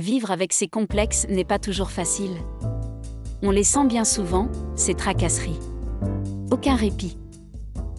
[0.00, 2.30] Vivre avec ces complexes n'est pas toujours facile.
[3.42, 5.60] On les sent bien souvent, ces tracasseries.
[6.50, 7.18] Aucun répit.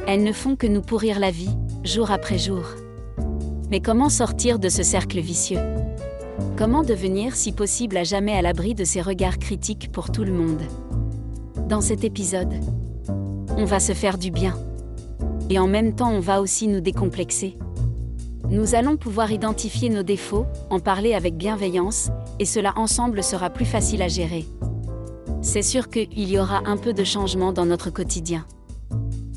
[0.08, 2.64] Elles ne font que nous pourrir la vie, jour après jour.
[3.70, 5.60] Mais comment sortir de ce cercle vicieux?
[6.58, 10.34] Comment devenir, si possible, à jamais à l'abri de ces regards critiques pour tout le
[10.34, 10.64] monde?
[11.70, 12.56] Dans cet épisode,
[13.58, 14.58] on va se faire du bien.
[15.52, 17.60] Et en même temps, on va aussi nous décomplexer.
[18.52, 23.64] Nous allons pouvoir identifier nos défauts, en parler avec bienveillance, et cela ensemble sera plus
[23.64, 24.46] facile à gérer.
[25.42, 28.46] C'est sûr qu'il y aura un peu de changement dans notre quotidien.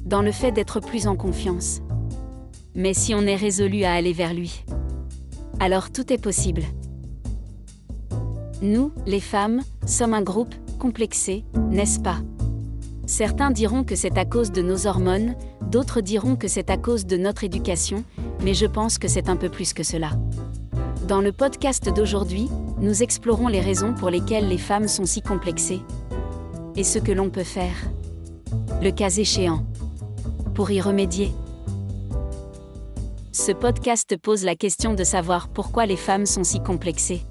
[0.04, 1.80] Dans le fait d'être plus en confiance.
[2.74, 4.64] Mais si on est résolu à aller vers lui,
[5.60, 6.64] alors tout est possible.
[8.62, 12.18] Nous, les femmes, sommes un groupe complexé, n'est-ce pas?
[13.06, 15.36] Certains diront que c'est à cause de nos hormones,
[15.70, 18.02] d'autres diront que c'est à cause de notre éducation,
[18.44, 20.10] mais je pense que c'est un peu plus que cela.
[21.08, 25.80] Dans le podcast d'aujourd'hui, nous explorons les raisons pour lesquelles les femmes sont si complexées.
[26.76, 27.74] Et ce que l'on peut faire.
[28.82, 29.64] Le cas échéant.
[30.54, 31.32] Pour y remédier.
[33.32, 37.22] Ce podcast pose la question de savoir pourquoi les femmes sont si complexées.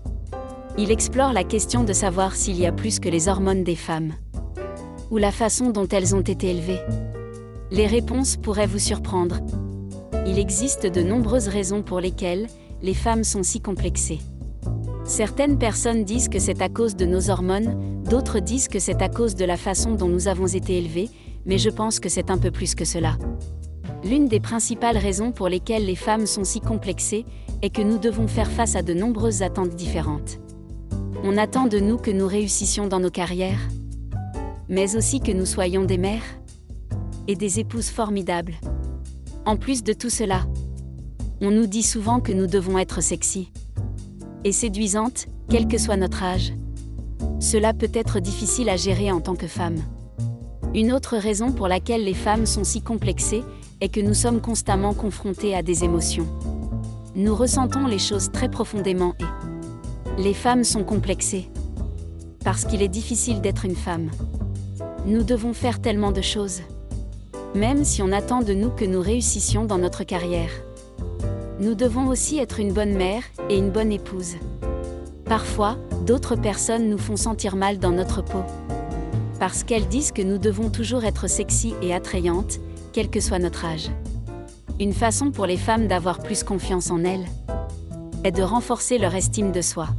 [0.79, 4.13] Il explore la question de savoir s'il y a plus que les hormones des femmes.
[5.11, 6.81] Ou la façon dont elles ont été élevées.
[7.69, 9.39] Les réponses pourraient vous surprendre,
[10.25, 12.47] il existe de nombreuses raisons pour lesquelles
[12.81, 14.19] les femmes sont si complexées.
[15.05, 19.09] Certaines personnes disent que c'est à cause de nos hormones, d'autres disent que c'est à
[19.09, 21.09] cause de la façon dont nous avons été élevés,
[21.45, 23.17] mais je pense que c'est un peu plus que cela.
[24.03, 27.25] L'une des principales raisons pour lesquelles les femmes sont si complexées
[27.61, 30.39] est que nous devons faire face à de nombreuses attentes différentes.
[31.23, 33.69] On attend de nous que nous réussissions dans nos carrières,
[34.67, 36.23] mais aussi que nous soyons des mères
[37.27, 38.55] et des épouses formidables.
[39.45, 40.45] En plus de tout cela,
[41.41, 43.51] on nous dit souvent que nous devons être sexy
[44.45, 46.53] et séduisantes, quel que soit notre âge.
[47.41, 49.79] Cela peut être difficile à gérer en tant que femme.
[50.73, 53.43] Une autre raison pour laquelle les femmes sont si complexées
[53.81, 56.27] est que nous sommes constamment confrontées à des émotions.
[57.13, 61.49] Nous ressentons les choses très profondément et les femmes sont complexées.
[62.45, 64.09] Parce qu'il est difficile d'être une femme.
[65.05, 66.61] Nous devons faire tellement de choses
[67.55, 70.49] même si on attend de nous que nous réussissions dans notre carrière.
[71.59, 74.35] Nous devons aussi être une bonne mère et une bonne épouse.
[75.25, 78.43] Parfois, d'autres personnes nous font sentir mal dans notre peau.
[79.39, 82.59] Parce qu'elles disent que nous devons toujours être sexy et attrayantes,
[82.91, 83.89] quel que soit notre âge.
[84.79, 87.25] Une façon pour les femmes d'avoir plus confiance en elles
[88.23, 89.89] est de renforcer leur estime de soi.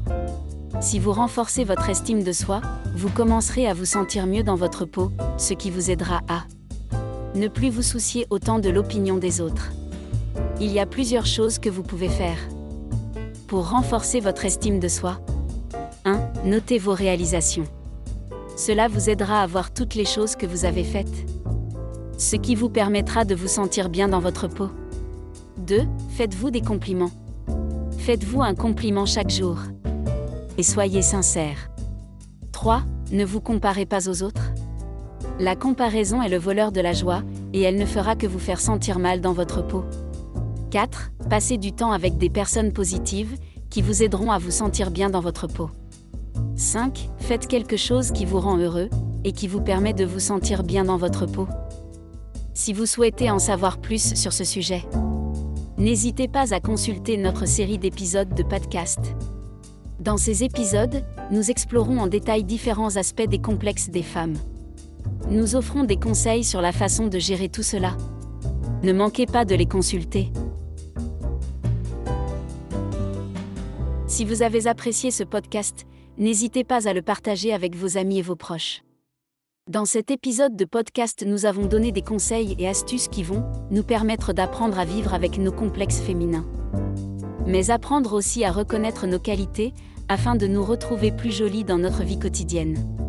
[0.81, 2.61] Si vous renforcez votre estime de soi,
[2.97, 6.45] vous commencerez à vous sentir mieux dans votre peau, ce qui vous aidera à
[7.35, 9.73] ne plus vous soucier autant de l'opinion des autres.
[10.61, 12.39] Il y a plusieurs choses que vous pouvez faire.
[13.49, 15.21] Pour renforcer votre estime de soi.
[16.05, 16.21] 1.
[16.45, 17.65] Notez vos réalisations.
[18.57, 21.27] Cela vous aidera à voir toutes les choses que vous avez faites.
[22.19, 24.69] Ce qui vous permettra de vous sentir bien dans votre peau.
[25.59, 25.83] 2.
[26.11, 27.11] Faites-vous des compliments.
[27.99, 29.59] Faites-vous un compliment chaque jour.
[30.57, 31.71] Et soyez sincère.
[32.53, 32.83] 3.
[33.11, 34.44] Ne vous comparez pas aux autres.
[35.39, 38.61] La comparaison est le voleur de la joie, et elle ne fera que vous faire
[38.61, 39.85] sentir mal dans votre peau.
[40.71, 41.13] 4.
[41.29, 43.37] Passez du temps avec des personnes positives,
[43.71, 45.71] qui vous aideront à vous sentir bien dans votre peau.
[46.57, 47.11] 5.
[47.19, 48.89] Faites quelque chose qui vous rend heureux,
[49.25, 51.49] et qui vous permet de vous sentir bien dans votre peau.
[52.53, 54.85] Si vous souhaitez en savoir plus sur ce sujet,
[55.79, 59.01] n'hésitez pas à consulter notre série d'épisodes de podcast.
[59.99, 64.37] Dans ces épisodes, nous explorons en détail différents aspects des complexes des femmes.
[65.31, 67.97] Nous offrons des conseils sur la façon de gérer tout cela.
[68.83, 70.31] Ne manquez pas de les consulter.
[74.07, 75.87] Si vous avez apprécié ce podcast,
[76.19, 78.83] n'hésitez pas à le partager avec vos amis et vos proches.
[79.71, 83.83] Dans cet épisode de podcast, nous avons donné des conseils et astuces qui vont nous
[83.83, 86.47] permettre d'apprendre à vivre avec nos complexes féminins.
[87.47, 89.73] Mais apprendre aussi à reconnaître nos qualités
[90.09, 93.04] afin de nous retrouver plus jolies dans notre vie quotidienne.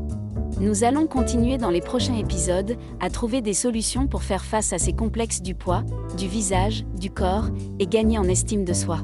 [0.59, 4.77] Nous allons continuer dans les prochains épisodes à trouver des solutions pour faire face à
[4.77, 5.83] ces complexes du poids,
[6.17, 7.49] du visage, du corps
[7.79, 8.99] et gagner en estime de soi.